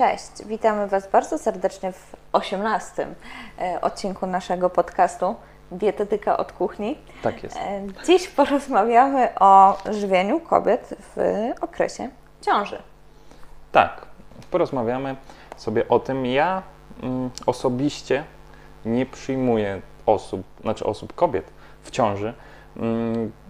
[0.00, 3.06] Cześć, witamy Was bardzo serdecznie w 18
[3.58, 5.34] e, odcinku naszego podcastu
[5.72, 6.98] Dietetyka od kuchni.
[7.22, 7.56] Tak jest.
[7.56, 12.08] E, Dziś porozmawiamy o żywieniu kobiet w okresie
[12.40, 12.82] ciąży.
[13.72, 14.06] Tak,
[14.50, 15.16] porozmawiamy
[15.56, 16.26] sobie o tym.
[16.26, 16.62] Ja
[17.02, 18.24] mm, osobiście
[18.84, 21.50] nie przyjmuję osób, znaczy osób kobiet
[21.82, 22.34] w ciąży,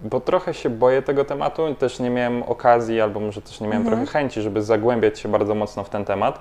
[0.04, 3.68] bo trochę się boję tego tematu i też nie miałem okazji, albo może też nie
[3.68, 3.96] miałem Mhm.
[4.06, 6.38] trochę chęci, żeby zagłębiać się bardzo mocno w ten temat.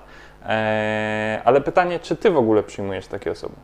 [0.48, 3.56] Eee, ale pytanie, czy ty w ogóle przyjmujesz takie osoby?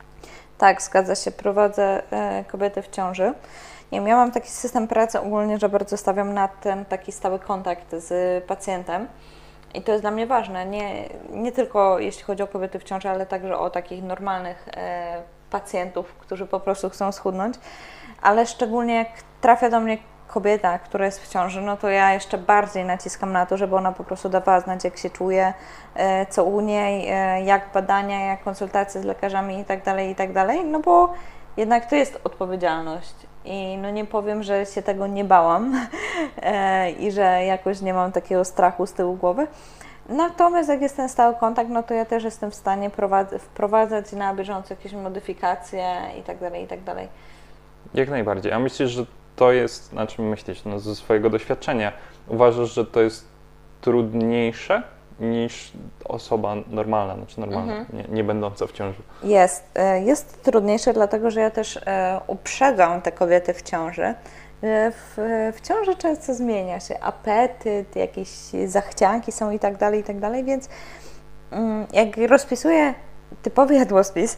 [0.58, 3.34] Tak, zgadza się, prowadzę e, kobiety w ciąży.
[3.92, 8.44] Nie mam taki system pracy ogólnie, że bardzo stawiam na ten taki stały kontakt z
[8.44, 9.08] pacjentem.
[9.74, 13.10] I to jest dla mnie ważne, nie, nie tylko jeśli chodzi o kobiety w ciąży,
[13.10, 17.56] ale także o takich normalnych e, pacjentów, którzy po prostu chcą schudnąć.
[18.26, 19.08] Ale szczególnie jak
[19.42, 19.98] trafia do mnie
[20.28, 23.92] kobieta, która jest w ciąży, no to ja jeszcze bardziej naciskam na to, żeby ona
[23.92, 25.54] po prostu dawała znać, jak się czuje,
[25.96, 30.16] e, co u niej, e, jak badania, jak konsultacje z lekarzami i tak dalej, i
[30.16, 31.14] tak dalej, no bo
[31.58, 33.16] jednak to jest odpowiedzialność.
[33.46, 35.76] I no nie powiem, że się tego nie bałam
[36.42, 39.48] e, i że jakoś nie mam takiego strachu z tyłu głowy.
[40.10, 44.12] Natomiast jak jest ten stały kontakt, no to ja też jestem w stanie prowadz- wprowadzać
[44.12, 47.08] na bieżąco jakieś modyfikacje i tak dalej, i tak dalej.
[47.96, 48.52] Jak najbardziej.
[48.52, 51.92] A myślisz, że to jest, znaczy myślisz, no ze swojego doświadczenia,
[52.28, 53.26] uważasz, że to jest
[53.82, 54.84] trudniejsze
[55.20, 55.72] niż
[56.06, 57.98] osoba normalna, znaczy normalna, Mhm.
[58.00, 59.02] nie, nie będąca w ciąży?
[59.24, 59.64] Jest.
[59.76, 64.04] e, Jest trudniejsze, dlatego że ja też e, uprzedzam te kobiety w ciąży.
[64.06, 64.16] E,
[64.92, 65.16] W,
[65.56, 68.30] w ciąży często zmienia się apetyt, jakieś
[68.66, 70.70] zachcianki są i tak dalej, i tak dalej, więc
[71.52, 72.94] mm, jak rozpisuję
[73.42, 74.38] typowy jadłospis,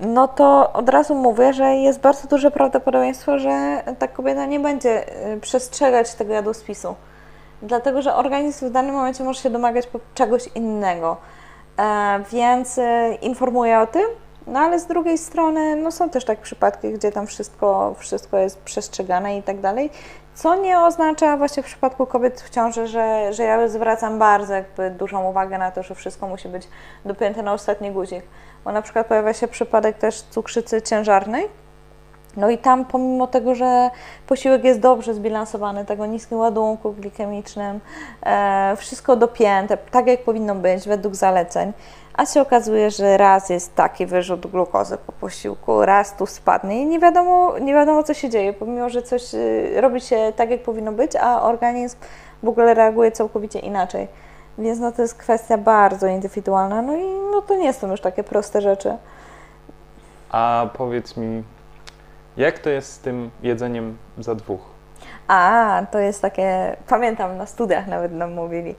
[0.00, 5.08] no to od razu mówię, że jest bardzo duże prawdopodobieństwo, że ta kobieta nie będzie
[5.24, 6.94] e, przestrzegać tego jadłospisu.
[7.62, 11.16] Dlatego, że organizm w danym momencie może się domagać czegoś innego.
[11.78, 14.06] E, więc e, informuję o tym,
[14.46, 18.58] no ale z drugiej strony no są też takie przypadki, gdzie tam wszystko, wszystko jest
[18.58, 19.90] przestrzegane i tak dalej,
[20.34, 24.90] co nie oznacza właśnie w przypadku kobiet w ciąży, że, że ja zwracam bardzo jakby
[24.90, 26.68] dużą uwagę na to, że wszystko musi być
[27.04, 28.22] dopięte na ostatni guzik.
[28.64, 31.48] Bo na przykład pojawia się przypadek też cukrzycy ciężarnej,
[32.36, 33.90] no i tam pomimo tego, że
[34.26, 37.80] posiłek jest dobrze zbilansowany, tego niskim ładunku glikemicznym,
[38.22, 41.72] e, wszystko dopięte, tak jak powinno być według zaleceń,
[42.16, 46.86] a się okazuje, że raz jest taki wyrzut glukozy po posiłku, raz tu spadnie i
[46.86, 50.62] nie wiadomo, nie wiadomo co się dzieje, pomimo, że coś y, robi się tak jak
[50.62, 51.98] powinno być, a organizm
[52.42, 54.08] w ogóle reaguje całkowicie inaczej.
[54.58, 58.24] Więc no to jest kwestia bardzo indywidualna, no i no to nie są już takie
[58.24, 58.96] proste rzeczy.
[60.30, 61.42] A powiedz mi,
[62.36, 64.60] jak to jest z tym jedzeniem za dwóch?
[65.28, 68.74] A, to jest takie, pamiętam na studiach nawet nam mówili.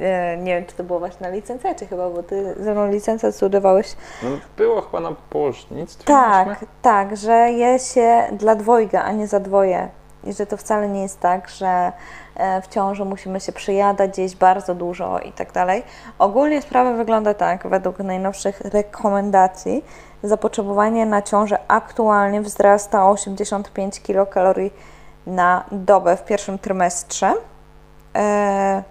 [0.00, 3.34] E, Nie wiem, czy to było właśnie na licencjacie chyba, bo ty ze mną licencjat
[3.34, 3.96] studiowałeś.
[4.22, 6.04] No, było chyba na położnictwie.
[6.04, 6.66] Tak, myśmy?
[6.82, 9.88] tak, że je się dla dwojga, a nie za dwoje.
[10.24, 11.92] I że to wcale nie jest tak, że
[12.36, 15.82] e, w ciąży musimy się przyjadać, jeść bardzo dużo i tak dalej.
[16.18, 19.84] Ogólnie sprawa wygląda tak, według najnowszych rekomendacji,
[20.22, 24.72] zapotrzebowanie na ciążę aktualnie wzrasta o 85 kilokalorii
[25.26, 27.34] na dobę w pierwszym trymestrze.
[28.16, 28.82] E,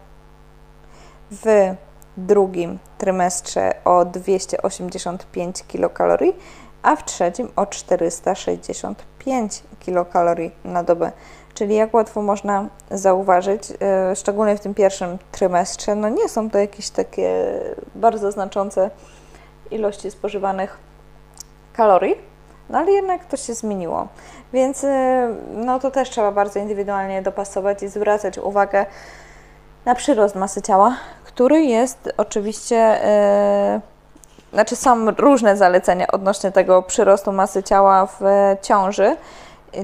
[1.31, 1.75] w
[2.17, 6.35] drugim trymestrze o 285 kilokalorii,
[6.83, 11.11] a w trzecim o 465 kilokalorii na dobę.
[11.53, 16.57] Czyli jak łatwo można zauważyć, e, szczególnie w tym pierwszym trymestrze, no nie są to
[16.57, 17.59] jakieś takie
[17.95, 18.89] bardzo znaczące
[19.71, 20.77] ilości spożywanych
[21.73, 22.16] kalorii,
[22.69, 24.07] no ale jednak to się zmieniło.
[24.53, 28.85] Więc e, no to też trzeba bardzo indywidualnie dopasować i zwracać uwagę
[29.87, 33.81] na przyrost masy ciała, który jest oczywiście, e,
[34.53, 38.21] znaczy są różne zalecenia odnośnie tego przyrostu masy ciała w
[38.61, 39.15] ciąży,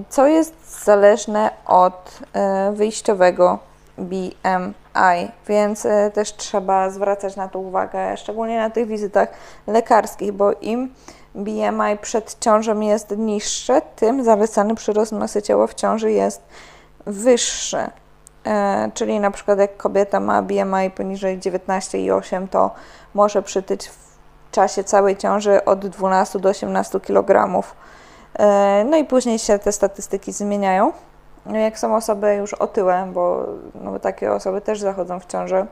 [0.09, 3.59] co jest zależne od e, wyjściowego
[3.97, 9.29] BMI, więc e, też trzeba zwracać na to uwagę, szczególnie na tych wizytach
[9.67, 10.94] lekarskich, bo im
[11.35, 16.41] BMI przed ciążą jest niższe, tym zalecany przyrost masy ciała w ciąży jest
[17.06, 17.89] wyższy.
[18.45, 22.72] E, czyli na przykład jak kobieta ma BMI poniżej 19,8, to
[23.13, 27.63] może przytyć w czasie całej ciąży od 12 do 18 kg.
[28.40, 30.92] E, no i później się te statystyki zmieniają.
[31.45, 33.45] No jak są osoby już otyłe, bo
[33.75, 35.68] no, takie osoby też zachodzą w ciążę,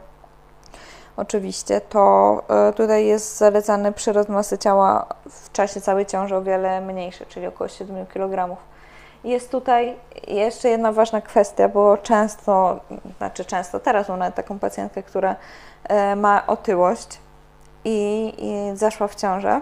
[1.17, 6.81] oczywiście, to e, tutaj jest zalecany przyrost masy ciała w czasie całej ciąży o wiele
[6.81, 8.57] mniejszy, czyli około 7 kg.
[9.23, 9.95] Jest tutaj
[10.27, 12.79] jeszcze jedna ważna kwestia, bo często,
[13.17, 15.35] znaczy często, teraz mam nawet taką pacjentkę, która
[15.83, 17.19] e, ma otyłość
[17.85, 19.61] i, i zaszła w ciążę.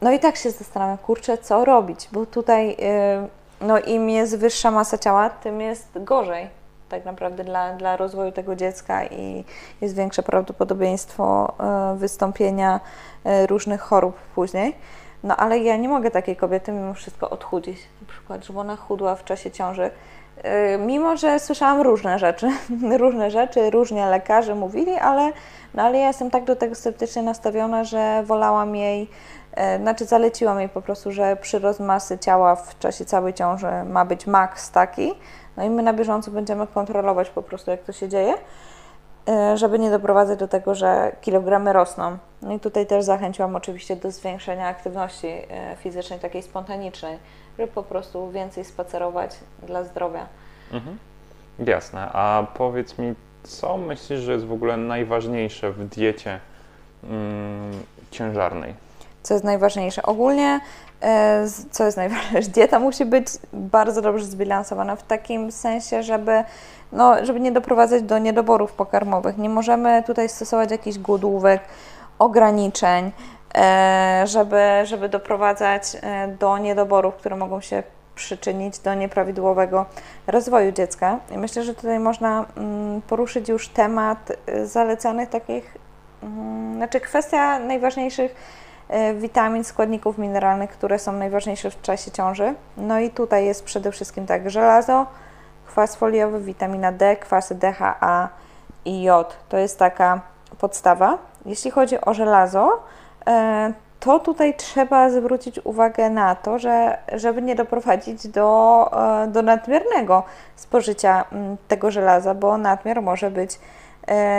[0.00, 2.76] No i tak się zastanawiam, kurczę, co robić, bo tutaj y,
[3.60, 6.48] no im jest wyższa masa ciała, tym jest gorzej
[6.88, 9.44] tak naprawdę dla, dla rozwoju tego dziecka i
[9.80, 11.54] jest większe prawdopodobieństwo
[11.94, 12.80] y, wystąpienia
[13.48, 14.76] różnych chorób później.
[15.26, 19.14] No ale ja nie mogę takiej kobiety mimo wszystko odchudzić, na przykład, żeby ona chudła
[19.14, 19.90] w czasie ciąży.
[20.78, 22.50] Mimo, że słyszałam różne rzeczy,
[22.98, 25.32] różne rzeczy, różnie lekarze mówili, ale,
[25.74, 29.08] no ale ja jestem tak do tego sceptycznie nastawiona, że wolałam jej
[29.56, 34.04] E, znaczy zaleciłam jej po prostu, że przyrost masy ciała w czasie całej ciąży ma
[34.04, 35.14] być maks taki,
[35.56, 38.34] no i my na bieżąco będziemy kontrolować po prostu, jak to się dzieje,
[39.54, 42.18] żeby nie doprowadzać do tego, że kilogramy rosną.
[42.42, 47.18] No i tutaj też zachęciłam oczywiście do zwiększenia aktywności e, fizycznej, takiej spontanicznej,
[47.58, 49.30] żeby po prostu więcej spacerować
[49.62, 50.26] dla zdrowia.
[50.72, 50.98] Mhm.
[51.58, 52.08] Jasne.
[52.12, 56.40] A powiedz mi, co myślisz, że jest w ogóle najważniejsze w diecie
[57.04, 57.72] mm,
[58.10, 58.85] ciężarnej?
[59.26, 60.02] Co jest najważniejsze.
[60.02, 60.60] Ogólnie,
[61.02, 66.44] e, co jest najważniejsze, dieta musi być bardzo dobrze zbilansowana w takim sensie, żeby,
[66.92, 69.38] no, żeby nie doprowadzać do niedoborów pokarmowych.
[69.38, 71.60] Nie możemy tutaj stosować jakichś głodówek,
[72.18, 73.12] ograniczeń,
[73.54, 77.82] e, żeby, żeby doprowadzać e, do niedoborów, które mogą się
[78.14, 79.86] przyczynić do nieprawidłowego
[80.26, 81.18] rozwoju dziecka.
[81.30, 84.32] I myślę, że tutaj można mm, poruszyć już temat
[84.64, 85.76] zalecanych takich,
[86.22, 88.34] mm, znaczy kwestia najważniejszych
[89.14, 92.54] witamin, składników mineralnych, które są najważniejsze w czasie ciąży.
[92.76, 95.06] No i tutaj jest przede wszystkim tak żelazo,
[95.66, 98.28] kwas foliowy, witamina D, kwasy DHA
[98.84, 99.36] i jod.
[99.48, 100.20] To jest taka
[100.58, 101.18] podstawa.
[101.46, 102.82] Jeśli chodzi o żelazo,
[103.26, 108.90] e, to tutaj trzeba zwrócić uwagę na to, że żeby nie doprowadzić do,
[109.24, 110.22] e, do nadmiernego
[110.56, 113.58] spożycia mm, tego żelaza, bo nadmiar może być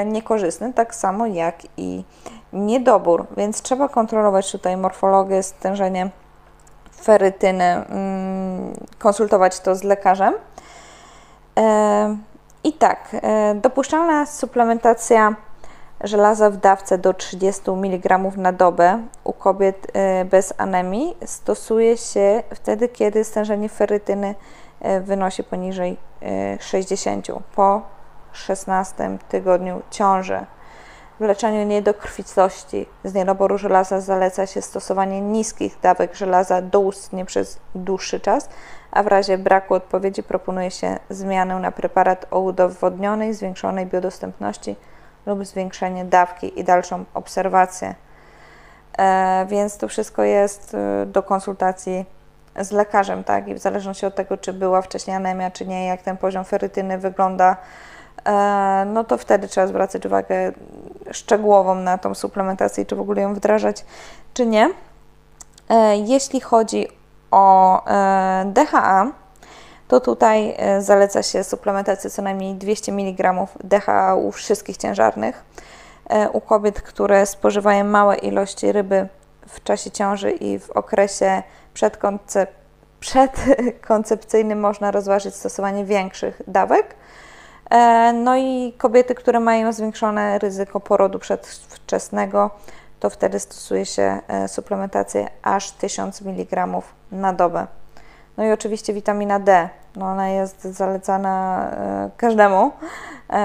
[0.06, 2.04] niekorzystny, tak samo jak i
[2.54, 6.10] niedobór, więc trzeba kontrolować tutaj morfologię, stężenie
[7.02, 10.34] ferytyny, mm, konsultować to z lekarzem.
[11.58, 12.18] E,
[12.64, 15.36] I tak, e, dopuszczalna suplementacja
[16.04, 22.44] żelaza w dawce do 30 mg na dobę u kobiet e, bez anemii stosuje się
[22.54, 24.36] wtedy, kiedy stężenie ferytyny
[25.02, 25.98] wynosi poniżej
[26.60, 27.82] 60 po
[28.32, 30.46] 16 tygodniu ciąży.
[31.20, 38.20] W leczeniu niedokrwistości z niedoboru żelaza zaleca się stosowanie niskich dawek żelaza doustnie przez dłuższy
[38.20, 38.50] czas,
[38.92, 44.76] a w razie braku odpowiedzi proponuje się zmianę na preparat o udowodnionej, zwiększonej biodostępności
[45.26, 47.96] lub zwiększenie dawki i dalszą obserwację.
[48.98, 52.06] E, więc to wszystko jest e, do konsultacji
[52.62, 53.48] z lekarzem, tak?
[53.48, 56.98] I w zależności od tego, czy była wcześniej anemia, czy nie, jak ten poziom ferytyny
[56.98, 57.58] wygląda,
[58.28, 60.52] E, no to wtedy trzeba zwracać uwagę
[61.12, 63.86] szczegółową na tą suplementację, czy w ogóle ją wdrażać,
[64.34, 64.70] czy nie.
[65.70, 66.88] E, jeśli chodzi
[67.32, 69.12] o e, DHA,
[69.88, 75.44] to tutaj zaleca się suplementację co najmniej 200 mg DHA u wszystkich ciężarnych.
[76.34, 79.08] U kobiet, które spożywają małe ilości ryby
[79.48, 81.44] w czasie ciąży i w okresie
[81.74, 82.52] przedkoncep
[83.00, 86.96] przedkoncepcyjnym można rozważyć stosowanie większych dawek.
[87.70, 92.50] E, no i kobiety, które mają zwiększone ryzyko porodu przedwczesnego,
[93.00, 96.68] to wtedy stosuje się e, suplementację aż 1000 mg
[97.12, 97.68] na dobę.
[98.38, 99.70] No i oczywiście witamina D.
[99.96, 102.72] No ona jest zalecana e, każdemu,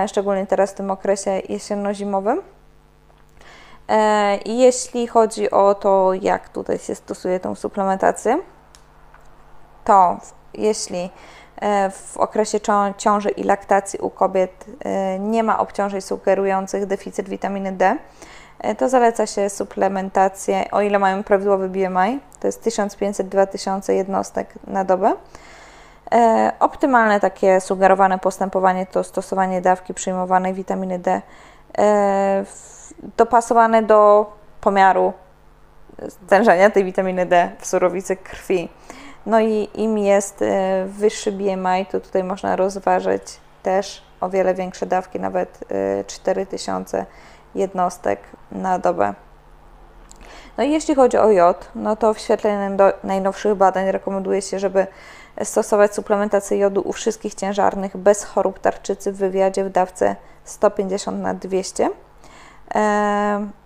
[0.06, 2.42] szczególnie teraz w tym okresie jesienno-zimowym.
[4.44, 8.38] I jeśli chodzi o to, jak tutaj się stosuje tą suplementację,
[9.84, 10.18] to
[10.54, 11.10] jeśli
[11.90, 12.58] w okresie
[12.96, 17.96] ciąży i laktacji u kobiet e, nie ma obciążeń sugerujących deficyt witaminy D,
[18.60, 24.84] e, to zaleca się suplementację, o ile mają prawidłowy BMI, to jest 1500-2000 jednostek na
[24.84, 25.14] dobę.
[26.60, 31.22] Optymalne takie sugerowane postępowanie to stosowanie dawki przyjmowanej witaminy D
[33.16, 34.26] dopasowane do
[34.60, 35.12] pomiaru
[36.08, 38.68] stężenia tej witaminy D w surowicy krwi.
[39.26, 43.22] No i im jest e, wyższy BMI, to tutaj można rozważyć
[43.62, 45.58] też o wiele większe dawki, nawet
[46.06, 47.06] 4000 e,
[47.54, 48.20] jednostek
[48.52, 49.14] na dobę.
[50.58, 54.86] No i jeśli chodzi o jod, no to w świetle najnowszych badań rekomenduje się, żeby
[55.44, 61.34] stosować suplementację jodu u wszystkich ciężarnych bez chorób tarczycy w wywiadzie w dawce 150 na
[61.34, 61.90] 200.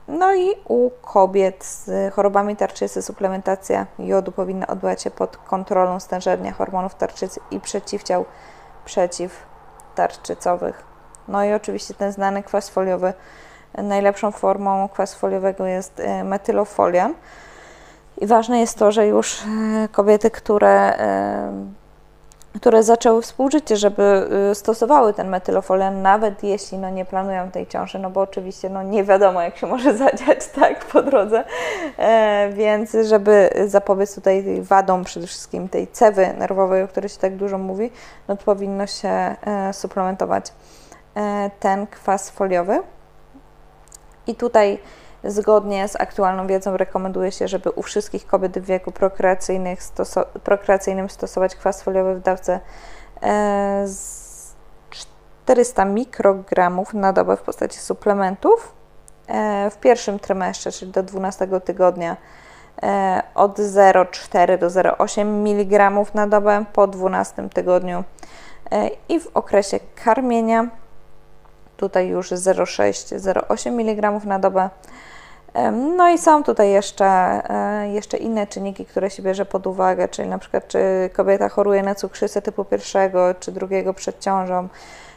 [0.08, 6.52] No i u kobiet z chorobami tarczycy suplementacja jodu powinna odbywać się pod kontrolą stężenia
[6.52, 8.24] hormonów tarczycy i przeciwciał
[8.84, 10.84] przeciwtarczycowych.
[11.28, 13.12] No i oczywiście ten znany kwas foliowy
[13.74, 17.14] najlepszą formą kwasu foliowego jest e, metylofolian.
[18.18, 19.44] I ważne jest to, że już e,
[19.92, 20.98] kobiety, które,
[22.60, 27.98] które zaczęły współżycie, żeby e, stosowały ten metylofolian, nawet jeśli no, nie planują tej ciąży,
[27.98, 31.44] no bo oczywiście no, nie wiadomo, jak się może zadziać tak po drodze,
[31.98, 37.18] e, więc żeby zapobiec tutaj tej wadom przede wszystkim tej cewy nerwowej, o której się
[37.18, 37.90] tak dużo mówi,
[38.28, 39.36] no to powinno się e,
[39.72, 40.52] suplementować
[41.16, 42.82] e, ten kwas foliowy.
[44.26, 44.78] I tutaj
[45.26, 51.10] Zgodnie z aktualną wiedzą rekomenduje się, żeby u wszystkich kobiet w wieku prokreacyjnych stoso prokreacyjnym
[51.10, 52.60] stosować kwas foliowy w dawce
[53.22, 54.54] e, z
[54.90, 58.76] 400 mikrogramów na dobę w postaci suplementów.
[59.28, 62.16] E, w pierwszym trymestrze, czyli do 12 tygodnia,
[62.82, 68.04] e, od 0,4 do 0,8 mg na dobę, po 12 tygodniu
[68.70, 70.68] e, i w okresie karmienia
[71.76, 74.70] tutaj już 0,6-0,8 mg na dobę.
[75.96, 80.28] No i są tutaj jeszcze, e, jeszcze inne czynniki, które się bierze pod uwagę, czyli
[80.28, 84.68] na przykład czy kobieta choruje na cukrzycę typu pierwszego czy drugiego przed ciążą,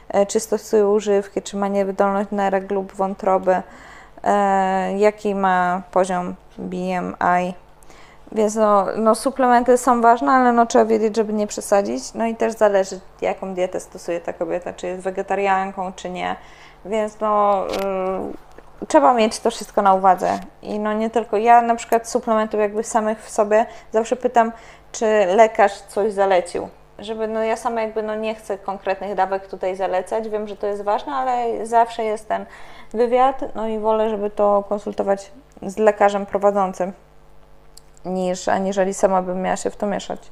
[0.09, 3.61] e, czy stosuje używki, czy ma niewydolność nerek lub wątroby,
[4.23, 7.53] e, jaki ma poziom BMI.
[8.31, 12.13] Więc no, no, suplementy są ważne, ale no, trzeba wiedzieć, żeby nie przesadzić.
[12.13, 16.35] No i też zależy, jaką dietę stosuje ta kobieta, czy jest wegetarianką, czy nie.
[16.85, 18.48] Więc no, y,
[18.87, 20.39] trzeba mieć to wszystko na uwadze.
[20.61, 24.51] I no nie tylko ja, na przykład suplementów jakby samych w sobie zawsze pytam,
[24.91, 25.05] czy
[25.35, 26.69] lekarz coś zalecił.
[26.99, 30.67] Żeby, no ja sama jakby no nie chcę konkretnych dawek tutaj zalecać, wiem, że to
[30.67, 32.45] jest ważne, ale zawsze jest ten
[32.93, 35.31] wywiad, no i wolę, żeby to konsultować
[35.61, 36.93] z lekarzem prowadzącym
[38.05, 40.31] niż aniżeli sama bym miała się w to mieszać.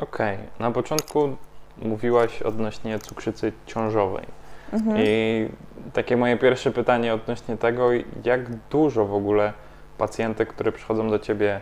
[0.00, 1.36] Okej, na początku
[1.78, 4.26] mówiłaś odnośnie cukrzycy ciążowej.
[4.72, 4.96] Mhm.
[5.00, 5.48] I
[5.92, 7.88] takie moje pierwsze pytanie odnośnie tego,
[8.24, 9.52] jak dużo w ogóle
[9.98, 11.60] pacjentek, które przychodzą do ciebie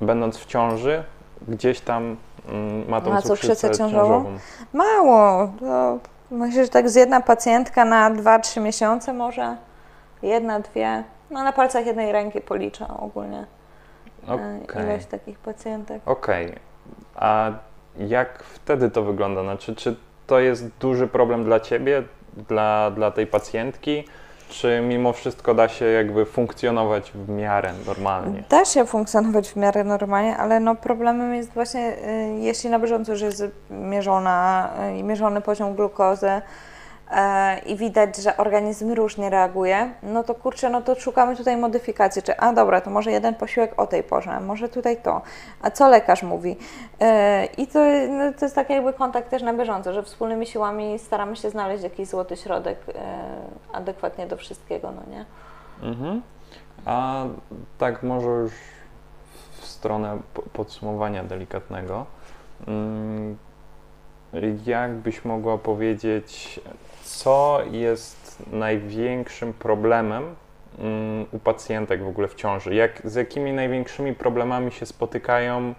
[0.00, 1.04] będąc w ciąży,
[1.48, 2.16] gdzieś tam
[2.48, 4.24] mm, ma tą Ma cukrzycę, ciążową?
[4.24, 4.38] ciążową.
[4.72, 5.52] Mało.
[5.60, 5.98] To
[6.30, 9.56] myślę, że tak z jedna pacjentka na 2-3 miesiące może.
[10.22, 11.04] Jedna, dwie.
[11.30, 13.46] No na palcach jednej ręki policzę ogólnie
[14.28, 14.84] e, Okej.
[14.84, 16.02] ilość takich pacjentek.
[16.06, 16.54] Okej.
[17.14, 17.50] A
[17.98, 19.42] jak wtedy to wygląda?
[19.42, 19.96] Znaczy, czy
[20.30, 22.02] to jest duży problem dla ciebie,
[22.48, 24.04] dla, dla tej pacjentki,
[24.48, 28.44] czy mimo wszystko da się jakby funkcjonować w miarę normalnie?
[28.48, 33.12] Da się funkcjonować w miarę normalnie, ale no problemem jest właśnie, y, jeśli na bieżąco
[33.12, 36.42] już jest mierzona, y, mierzony poziom glukozy
[37.66, 42.36] i widać, że organizm różnie reaguje, no to kurczę, no to szukamy tutaj modyfikacji, czy
[42.36, 45.22] a dobra, to może jeden posiłek o tej porze, może tutaj to,
[45.62, 46.56] a co lekarz mówi?
[47.00, 50.98] E, I to, no, to jest tak jakby kontakt też na bieżąco, że wspólnymi siłami
[50.98, 52.92] staramy się znaleźć jakiś złoty środek e,
[53.72, 55.24] adekwatnie do wszystkiego, no nie?
[55.90, 56.22] Mhm.
[56.84, 57.24] A
[57.78, 58.52] tak może już
[59.60, 62.06] w stronę po- podsumowania delikatnego.
[62.68, 63.36] Mm,
[64.66, 66.60] Jak byś mogła powiedzieć,
[67.16, 70.34] co jest największym problemem
[70.78, 72.74] mm, u pacjentek w ogóle w ciąży?
[72.74, 75.74] Jak, z jakimi największymi problemami się spotykają?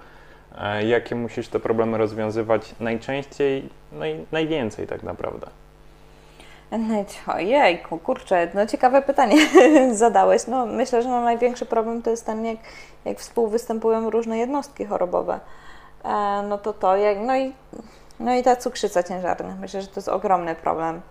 [0.57, 5.47] E, Jakie musisz te problemy rozwiązywać najczęściej, no i najwięcej tak naprawdę?
[7.27, 9.37] Ojejku, kurczę, no ciekawe pytanie
[9.93, 10.47] zadałeś.
[10.47, 12.57] No myślę, że no największy problem to jest ten, jak,
[13.05, 15.39] jak współwystępują różne jednostki chorobowe.
[16.03, 17.53] E, no to to, jak, no, i,
[18.19, 19.55] no i ta cukrzyca ciężarna.
[19.59, 21.01] Myślę, że to jest ogromny problem.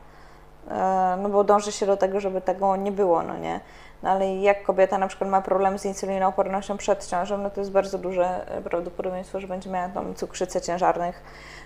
[0.70, 3.60] E, no bo dąży się do tego, żeby tego nie było, no nie.
[4.02, 7.72] No ale jak kobieta na przykład ma problem z insulinoopornością przed ciążą, no to jest
[7.72, 11.22] bardzo duże e, prawdopodobieństwo, że będzie miała tą cukrzycę ciężarnych.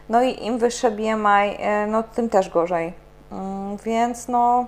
[0.08, 2.92] No i im wyższe BMI, e, no tym też gorzej.
[3.32, 4.66] Mm, Więc no,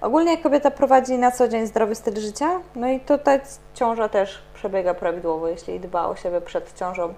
[0.00, 3.40] ogólnie kobieta prowadzi na co dzień zdrowy styl życia, no i tutaj
[3.74, 7.14] ciąża też przebiega prawidłowo, jeśli dba o siebie przed ciążą.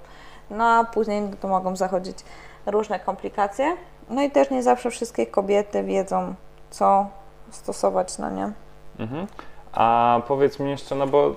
[0.51, 2.19] No a później no to mogą zachodzić
[2.67, 3.77] różne komplikacje.
[4.11, 6.35] No i też nie zawsze wszystkie kobiety wiedzą,
[6.71, 7.07] co
[7.51, 8.53] stosować, no nie?
[8.99, 9.27] Mhm.
[9.73, 11.35] A powiedz mi jeszcze, no bo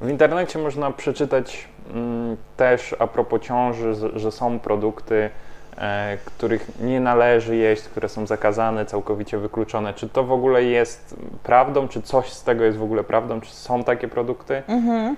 [0.00, 5.30] w internecie można przeczytać mm, też a propos ciąży, że są produkty,
[5.78, 9.94] e, których nie należy jeść, które są zakazane, całkowicie wykluczone.
[9.94, 11.88] Czy to w ogóle jest prawdą?
[11.88, 13.40] Czy coś z tego jest w ogóle prawdą?
[13.40, 14.62] Czy są takie produkty?
[14.68, 15.16] Mhm.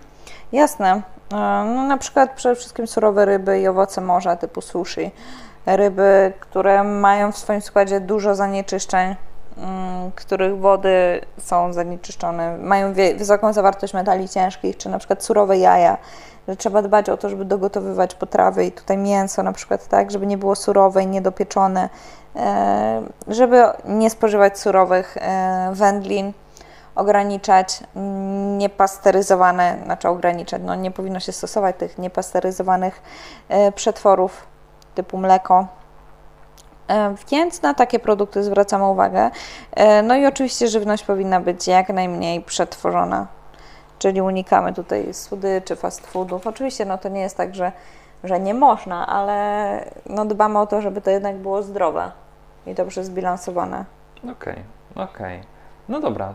[0.53, 1.03] Jasne.
[1.33, 5.11] E, No, na przykład przede wszystkim surowe ryby i owoce morza typu sushi.
[5.67, 9.17] Ryby, które mają w swoim składzie dużo zanieczyszczeń,
[9.57, 15.97] mm, których wody są zanieczyszczone, mają wysoką zawartość metali ciężkich, czy na przykład surowe jaja.
[16.49, 20.27] Że trzeba dbać o to, żeby dogotowywać potrawy i tutaj mięso na przykład tak, żeby
[20.27, 21.89] nie było surowe i niedopieczone,
[22.37, 26.33] e, żeby nie spożywać surowych e, wędlin.
[26.95, 27.81] ograniczać
[28.59, 33.03] niepasteryzowane, znaczy ograniczać, no nie powinno się stosować tych niepasteryzowanych
[33.49, 34.50] e, przetworów
[34.95, 35.67] typu mleko.
[36.89, 39.31] E, Więc na takie produkty zwracamy uwagę.
[39.77, 43.27] E, No i oczywiście żywność powinna być jak najmniej przetworzona,
[43.99, 46.47] czyli unikamy tutaj słodyczy, fast foodów.
[46.47, 47.73] Oczywiście no to nie jest tak, że,
[48.25, 52.11] że nie można, ale no dbamy o to, żeby to jednak było zdrowe
[52.67, 53.85] i dobrze zbilansowane.
[54.33, 54.57] Okej,
[54.95, 55.41] okej.
[55.89, 56.35] No dobra.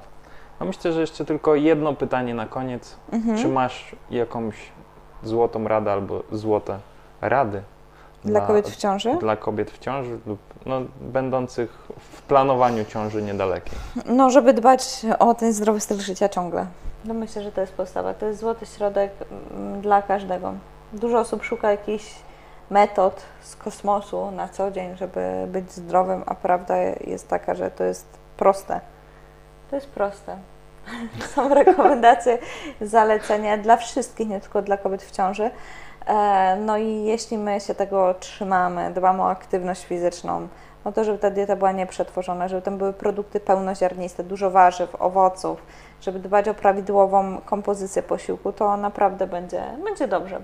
[0.60, 2.96] A myślę, że jeszcze tylko jedno pytanie na koniec.
[3.12, 3.38] Mhm.
[3.38, 4.56] Czy masz jakąś
[5.24, 6.78] złotą radę albo złote
[7.22, 7.62] rady
[8.26, 9.18] Dla kobiet w ciąży?
[9.20, 13.78] dla kobiet w ciąży lub no, będących w planowaniu ciąży niedalekiej?
[14.06, 16.66] No, żeby dbać o ten zdrowy styl życia ciągle.
[17.06, 18.14] No myślę, że to jest podstawa.
[18.14, 19.12] To jest złoty środek
[19.52, 20.54] mm, dla każdego.
[20.94, 22.16] Dużo osób szuka jakichś
[22.70, 26.78] metod z kosmosu na co dzień, żeby być zdrowym, a prawda
[27.08, 28.06] jest taka, że to jest
[28.38, 28.82] proste.
[29.70, 30.38] To jest proste.
[31.36, 32.38] Są rekomendacje,
[32.82, 35.52] zalecenia dla wszystkich, nie tylko dla kobiet w ciąży.
[36.08, 40.48] E, No i jeśli my się tego trzymamy, dbamy o aktywność fizyczną,
[40.86, 45.60] no to żeby ta dieta była nieprzetworzona, żeby tam były produkty pełnoziarniste, dużo warzyw, owoców,
[46.02, 50.42] żeby dbać o prawidłową kompozycję posiłku, to naprawdę będzie, będzie dobrze.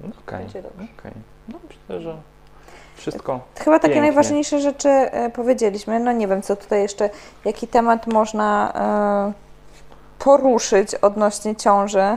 [0.00, 0.86] No, Okej, Będzie dobrze.
[0.98, 1.12] okej.
[1.48, 2.16] No myślę, że
[2.96, 4.00] wszystko Chyba takie Pięknie.
[4.02, 6.00] najważniejsze rzeczy e, powiedzieliśmy.
[6.00, 7.10] No nie wiem, co tutaj jeszcze,
[7.44, 9.32] jaki temat można e,
[10.24, 12.16] poruszyć odnośnie ciąży.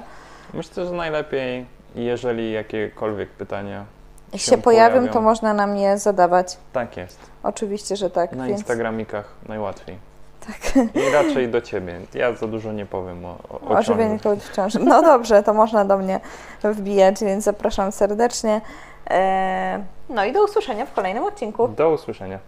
[0.54, 1.66] Myślę, że najlepiej,
[2.06, 3.86] jeżeli jakiekolwiek pytania
[4.34, 5.14] się się pojawią, pojawią.
[5.14, 6.58] to można nam je zadawać.
[6.74, 7.20] tak jest.
[7.44, 8.32] Oczywiście, że tak.
[8.32, 8.60] Na więc...
[8.60, 9.98] Instagramikach najłatwiej.
[10.48, 10.76] Tak.
[10.96, 12.00] I raczej do ciebie.
[12.14, 14.80] Ja za dużo nie powiem o, o, o żywieniu kobiet w ciąży.
[14.80, 16.20] No dobrze, to można do mnie
[16.64, 18.62] wbijać, więc zapraszam serdecznie.
[19.10, 21.68] E, No i do usłyszenia w kolejnym odcinku.
[21.68, 22.40] Do usłyszenia.